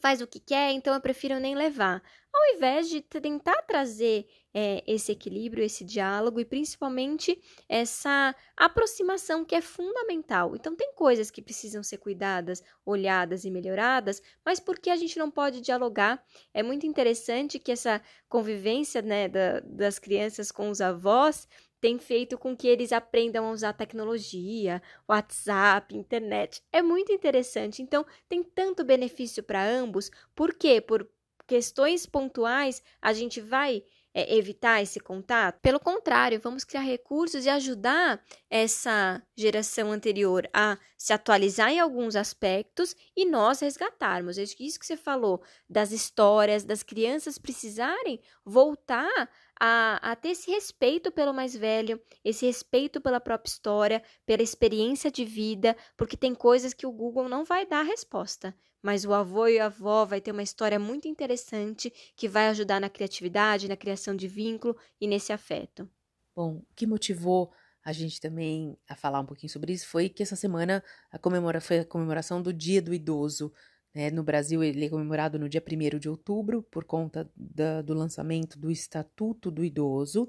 faz 0.00 0.20
o 0.20 0.26
que 0.26 0.40
quer, 0.40 0.72
então 0.72 0.94
eu 0.94 1.00
prefiro 1.00 1.38
nem 1.40 1.54
levar. 1.54 2.02
Ao 2.32 2.56
invés 2.56 2.88
de 2.88 3.00
tentar 3.00 3.62
trazer 3.62 4.26
é, 4.52 4.84
esse 4.86 5.10
equilíbrio, 5.10 5.64
esse 5.64 5.84
diálogo 5.84 6.38
e 6.38 6.44
principalmente 6.44 7.40
essa 7.68 8.34
aproximação 8.56 9.44
que 9.44 9.54
é 9.54 9.60
fundamental. 9.60 10.54
Então, 10.54 10.76
tem 10.76 10.92
coisas 10.94 11.30
que 11.30 11.42
precisam 11.42 11.82
ser 11.82 11.98
cuidadas, 11.98 12.62
olhadas 12.86 13.44
e 13.44 13.50
melhoradas, 13.50 14.22
mas 14.44 14.60
porque 14.60 14.90
a 14.90 14.96
gente 14.96 15.18
não 15.18 15.30
pode 15.30 15.60
dialogar? 15.60 16.24
É 16.52 16.62
muito 16.62 16.86
interessante 16.86 17.58
que 17.58 17.72
essa 17.72 18.00
convivência 18.28 19.02
né, 19.02 19.28
da, 19.28 19.60
das 19.60 19.98
crianças 19.98 20.52
com 20.52 20.70
os 20.70 20.80
avós 20.80 21.48
tem 21.84 21.98
feito 21.98 22.38
com 22.38 22.56
que 22.56 22.66
eles 22.66 22.92
aprendam 22.92 23.46
a 23.46 23.50
usar 23.50 23.74
tecnologia, 23.74 24.80
WhatsApp, 25.06 25.94
internet. 25.94 26.62
É 26.72 26.80
muito 26.80 27.12
interessante. 27.12 27.82
Então, 27.82 28.06
tem 28.26 28.42
tanto 28.42 28.82
benefício 28.82 29.42
para 29.42 29.62
ambos. 29.62 30.10
Por 30.34 30.54
quê? 30.54 30.80
Por 30.80 31.06
questões 31.46 32.06
pontuais, 32.06 32.82
a 33.02 33.12
gente 33.12 33.38
vai 33.38 33.82
é, 34.14 34.36
evitar 34.36 34.80
esse 34.80 35.00
contato? 35.00 35.60
Pelo 35.60 35.80
contrário, 35.80 36.40
vamos 36.40 36.62
criar 36.62 36.82
recursos 36.82 37.44
e 37.44 37.50
ajudar 37.50 38.22
essa 38.48 39.20
geração 39.36 39.90
anterior 39.90 40.48
a 40.52 40.78
se 40.96 41.12
atualizar 41.12 41.70
em 41.70 41.80
alguns 41.80 42.14
aspectos 42.16 42.94
e 43.16 43.26
nós 43.26 43.60
resgatarmos. 43.60 44.38
Isso 44.38 44.78
que 44.78 44.86
você 44.86 44.96
falou 44.96 45.42
das 45.68 45.90
histórias, 45.90 46.64
das 46.64 46.82
crianças 46.82 47.36
precisarem 47.36 48.20
voltar 48.44 49.28
a, 49.60 50.12
a 50.12 50.16
ter 50.16 50.30
esse 50.30 50.50
respeito 50.50 51.10
pelo 51.10 51.32
mais 51.32 51.54
velho, 51.56 52.00
esse 52.24 52.46
respeito 52.46 53.00
pela 53.00 53.20
própria 53.20 53.50
história, 53.50 54.02
pela 54.24 54.42
experiência 54.42 55.10
de 55.10 55.24
vida, 55.24 55.76
porque 55.96 56.16
tem 56.16 56.34
coisas 56.34 56.72
que 56.72 56.86
o 56.86 56.92
Google 56.92 57.28
não 57.28 57.44
vai 57.44 57.66
dar 57.66 57.82
resposta. 57.82 58.54
Mas 58.84 59.06
o 59.06 59.14
avô 59.14 59.46
e 59.46 59.58
a 59.58 59.64
avó 59.64 60.04
vai 60.04 60.20
ter 60.20 60.30
uma 60.30 60.42
história 60.42 60.78
muito 60.78 61.08
interessante 61.08 61.90
que 62.14 62.28
vai 62.28 62.48
ajudar 62.48 62.78
na 62.78 62.90
criatividade, 62.90 63.66
na 63.66 63.78
criação 63.78 64.14
de 64.14 64.28
vínculo 64.28 64.76
e 65.00 65.06
nesse 65.08 65.32
afeto. 65.32 65.88
Bom, 66.36 66.56
o 66.56 66.66
que 66.76 66.86
motivou 66.86 67.50
a 67.82 67.92
gente 67.94 68.20
também 68.20 68.76
a 68.86 68.94
falar 68.94 69.20
um 69.20 69.24
pouquinho 69.24 69.50
sobre 69.50 69.72
isso 69.72 69.88
foi 69.88 70.10
que 70.10 70.22
essa 70.22 70.36
semana 70.36 70.84
a 71.10 71.18
comemora, 71.18 71.62
foi 71.62 71.78
a 71.78 71.84
comemoração 71.86 72.42
do 72.42 72.52
Dia 72.52 72.82
do 72.82 72.92
Idoso. 72.92 73.50
Né? 73.94 74.10
No 74.10 74.22
Brasil, 74.22 74.62
ele 74.62 74.84
é 74.84 74.90
comemorado 74.90 75.38
no 75.38 75.48
dia 75.48 75.62
1 75.62 75.98
de 75.98 76.10
outubro, 76.10 76.62
por 76.64 76.84
conta 76.84 77.30
da, 77.34 77.80
do 77.80 77.94
lançamento 77.94 78.58
do 78.58 78.70
Estatuto 78.70 79.50
do 79.50 79.64
Idoso. 79.64 80.28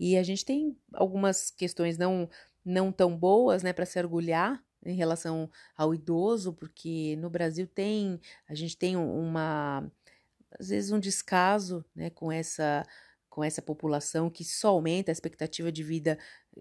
E 0.00 0.16
a 0.16 0.22
gente 0.24 0.44
tem 0.44 0.76
algumas 0.92 1.48
questões 1.48 1.96
não, 1.96 2.28
não 2.64 2.90
tão 2.90 3.16
boas 3.16 3.62
né, 3.62 3.72
para 3.72 3.86
se 3.86 4.00
orgulhar 4.00 4.60
em 4.84 4.94
relação 4.96 5.50
ao 5.76 5.94
idoso, 5.94 6.52
porque 6.52 7.16
no 7.16 7.30
Brasil 7.30 7.66
tem, 7.66 8.20
a 8.48 8.54
gente 8.54 8.76
tem 8.76 8.96
uma, 8.96 9.90
às 10.58 10.68
vezes, 10.68 10.92
um 10.92 11.00
descaso 11.00 11.84
né, 11.94 12.10
com 12.10 12.30
essa 12.32 12.84
com 13.34 13.42
essa 13.42 13.60
população 13.60 14.30
que 14.30 14.44
só 14.44 14.68
aumenta 14.68 15.10
a 15.10 15.12
expectativa 15.12 15.72
de 15.72 15.82
vida 15.82 16.16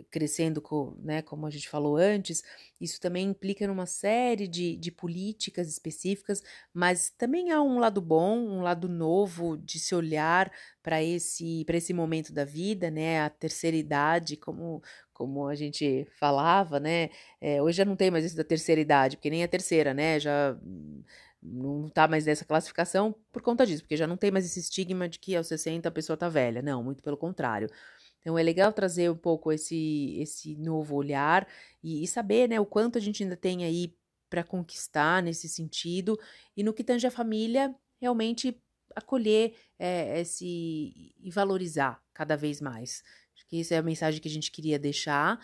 crescendo, 0.09 0.61
com, 0.61 0.95
né, 1.03 1.21
como 1.21 1.45
a 1.45 1.49
gente 1.49 1.69
falou 1.69 1.97
antes, 1.97 2.43
isso 2.79 2.99
também 2.99 3.27
implica 3.27 3.67
numa 3.67 3.85
série 3.85 4.47
de, 4.47 4.75
de 4.75 4.91
políticas 4.91 5.67
específicas, 5.69 6.41
mas 6.73 7.09
também 7.11 7.51
há 7.51 7.61
um 7.61 7.79
lado 7.79 8.01
bom, 8.01 8.37
um 8.37 8.61
lado 8.61 8.89
novo 8.89 9.57
de 9.57 9.79
se 9.79 9.93
olhar 9.93 10.51
para 10.81 11.03
esse, 11.03 11.65
esse 11.69 11.93
momento 11.93 12.33
da 12.33 12.45
vida, 12.45 12.89
né, 12.89 13.21
a 13.21 13.29
terceira 13.29 13.77
idade, 13.77 14.35
como, 14.37 14.81
como 15.13 15.47
a 15.47 15.55
gente 15.55 16.07
falava, 16.19 16.79
né, 16.79 17.09
é, 17.39 17.61
hoje 17.61 17.77
já 17.77 17.85
não 17.85 17.95
tem 17.95 18.09
mais 18.09 18.25
isso 18.25 18.35
da 18.35 18.43
terceira 18.43 18.81
idade, 18.81 19.17
porque 19.17 19.29
nem 19.29 19.43
a 19.43 19.47
terceira, 19.47 19.93
né, 19.93 20.19
já 20.19 20.57
não 21.41 21.89
tá 21.89 22.07
mais 22.07 22.25
nessa 22.25 22.45
classificação 22.45 23.13
por 23.31 23.41
conta 23.41 23.65
disso, 23.65 23.83
porque 23.83 23.97
já 23.97 24.07
não 24.07 24.15
tem 24.17 24.31
mais 24.31 24.45
esse 24.45 24.59
estigma 24.59 25.09
de 25.09 25.19
que 25.19 25.35
aos 25.35 25.47
60 25.47 25.89
a 25.89 25.91
pessoa 25.91 26.15
tá 26.15 26.29
velha. 26.29 26.61
Não, 26.61 26.81
muito 26.81 27.03
pelo 27.03 27.17
contrário. 27.17 27.69
Então 28.23 28.39
é 28.39 28.41
legal 28.43 28.71
trazer 28.71 29.11
um 29.11 29.17
pouco 29.17 29.51
esse 29.51 30.15
esse 30.17 30.55
novo 30.55 30.95
olhar 30.95 31.45
e, 31.83 32.03
e 32.03 32.07
saber, 32.07 32.47
né, 32.47 32.59
o 32.59 32.65
quanto 32.65 32.97
a 32.97 33.01
gente 33.01 33.21
ainda 33.21 33.35
tem 33.35 33.65
aí 33.65 33.93
para 34.29 34.43
conquistar 34.43 35.21
nesse 35.21 35.49
sentido 35.49 36.17
e 36.55 36.63
no 36.63 36.73
que 36.73 36.83
tange 36.83 37.05
a 37.05 37.11
família, 37.11 37.75
realmente 38.01 38.59
acolher 38.95 39.55
é, 39.77 40.21
esse 40.21 41.13
e 41.19 41.29
valorizar 41.31 42.01
cada 42.13 42.37
vez 42.37 42.61
mais. 42.61 43.03
Acho 43.35 43.45
que 43.47 43.59
essa 43.59 43.75
é 43.75 43.77
a 43.77 43.83
mensagem 43.83 44.21
que 44.21 44.27
a 44.27 44.31
gente 44.31 44.51
queria 44.51 44.79
deixar 44.79 45.39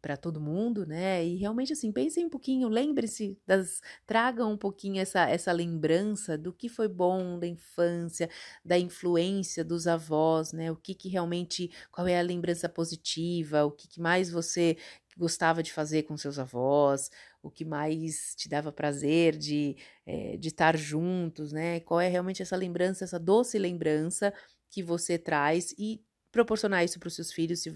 para 0.00 0.16
todo 0.16 0.40
mundo, 0.40 0.86
né? 0.86 1.24
E 1.24 1.36
realmente 1.36 1.72
assim, 1.72 1.92
pensem 1.92 2.24
um 2.26 2.30
pouquinho, 2.30 2.68
lembre-se 2.68 3.38
das 3.46 3.80
tragam 4.06 4.52
um 4.52 4.56
pouquinho 4.56 5.00
essa 5.00 5.28
essa 5.28 5.52
lembrança 5.52 6.38
do 6.38 6.52
que 6.52 6.68
foi 6.68 6.88
bom 6.88 7.38
da 7.38 7.46
infância, 7.46 8.30
da 8.64 8.78
influência 8.78 9.64
dos 9.64 9.86
avós, 9.86 10.52
né? 10.52 10.70
O 10.70 10.76
que 10.76 10.94
que 10.94 11.08
realmente 11.08 11.70
qual 11.90 12.06
é 12.06 12.18
a 12.18 12.22
lembrança 12.22 12.68
positiva, 12.68 13.64
o 13.64 13.70
que, 13.70 13.88
que 13.88 14.00
mais 14.00 14.30
você 14.30 14.76
gostava 15.16 15.62
de 15.62 15.72
fazer 15.72 16.04
com 16.04 16.16
seus 16.16 16.38
avós, 16.38 17.10
o 17.42 17.50
que 17.50 17.64
mais 17.64 18.34
te 18.36 18.48
dava 18.48 18.70
prazer 18.72 19.36
de, 19.36 19.76
é, 20.06 20.36
de 20.36 20.48
estar 20.48 20.76
juntos, 20.76 21.52
né? 21.52 21.80
Qual 21.80 22.00
é 22.00 22.08
realmente 22.08 22.40
essa 22.42 22.56
lembrança, 22.56 23.04
essa 23.04 23.18
doce 23.18 23.58
lembrança 23.58 24.32
que 24.70 24.82
você 24.82 25.18
traz 25.18 25.74
e 25.78 26.00
proporcionar 26.30 26.84
isso 26.84 26.98
para 27.00 27.08
os 27.08 27.14
seus 27.14 27.32
filhos, 27.32 27.60
se 27.62 27.74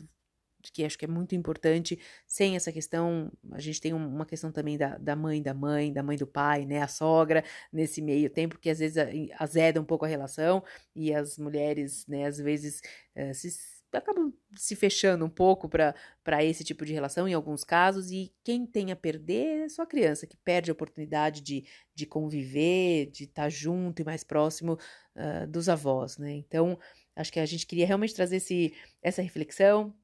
que 0.70 0.85
acho 0.85 0.98
que 0.98 1.07
é 1.07 1.09
muito 1.09 1.35
importante, 1.35 1.98
sem 2.27 2.57
essa 2.57 2.70
questão, 2.70 3.33
a 3.51 3.61
gente 3.61 3.81
tem 3.81 3.94
uma 3.94 4.27
questão 4.27 4.53
também 4.53 4.77
da, 4.77 4.98
da 4.98 5.16
mãe 5.16 5.40
da 5.42 5.55
mãe, 5.55 5.92
da 5.92 6.03
mãe 6.03 6.16
do 6.18 6.27
pai, 6.27 6.66
né, 6.66 6.83
a 6.83 6.88
sogra, 6.88 7.42
nesse 7.72 8.03
meio 8.03 8.29
tempo, 8.29 8.59
que 8.59 8.68
às 8.68 8.79
vezes 8.79 8.96
azeda 9.38 9.81
um 9.81 9.85
pouco 9.85 10.05
a 10.05 10.09
relação, 10.09 10.62
e 10.94 11.14
as 11.14 11.38
mulheres, 11.38 12.07
né, 12.07 12.27
às 12.27 12.37
vezes 12.37 12.83
uh, 13.16 13.33
se, 13.33 13.48
acabam 13.92 14.33
se 14.55 14.77
fechando 14.77 15.25
um 15.25 15.31
pouco 15.31 15.68
para 15.68 16.44
esse 16.44 16.62
tipo 16.62 16.85
de 16.85 16.92
relação, 16.92 17.27
em 17.27 17.33
alguns 17.33 17.64
casos, 17.64 18.11
e 18.11 18.33
quem 18.44 18.66
tem 18.66 18.92
a 18.92 18.96
perder 18.96 19.64
é 19.64 19.68
só 19.68 19.83
a 19.83 19.87
criança, 19.87 20.27
que 20.27 20.37
perde 20.37 20.70
a 20.70 20.75
oportunidade 20.75 21.40
de, 21.40 21.64
de 21.94 22.05
conviver, 22.05 23.07
de 23.07 23.25
estar 23.25 23.44
tá 23.44 23.48
junto 23.48 24.03
e 24.03 24.05
mais 24.05 24.22
próximo 24.22 24.79
uh, 25.16 25.46
dos 25.46 25.68
avós, 25.68 26.18
né, 26.18 26.33
então... 26.33 26.79
Acho 27.14 27.31
que 27.31 27.40
a 27.40 27.44
gente 27.44 27.66
queria 27.66 27.87
realmente 27.87 28.14
trazer 28.14 28.37
esse, 28.37 28.72
essa 29.03 29.20
reflexão, 29.20 29.94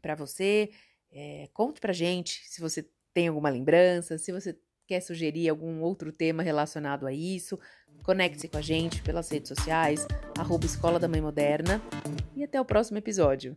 para 0.00 0.14
você. 0.14 0.70
É, 1.12 1.48
conte 1.52 1.80
pra 1.80 1.92
gente 1.92 2.42
se 2.46 2.60
você 2.60 2.88
tem 3.12 3.28
alguma 3.28 3.48
lembrança, 3.48 4.18
se 4.18 4.32
você 4.32 4.56
quer 4.86 5.00
sugerir 5.00 5.48
algum 5.48 5.82
outro 5.82 6.12
tema 6.12 6.42
relacionado 6.42 7.06
a 7.06 7.12
isso. 7.12 7.58
Conecte-se 8.02 8.48
com 8.48 8.58
a 8.58 8.62
gente 8.62 9.02
pelas 9.02 9.30
redes 9.30 9.48
sociais, 9.48 10.06
arroba 10.38 10.66
Escola 10.66 10.98
da 10.98 11.06
Mãe 11.06 11.20
Moderna. 11.20 11.80
E 12.34 12.42
até 12.42 12.60
o 12.60 12.64
próximo 12.64 12.98
episódio. 12.98 13.56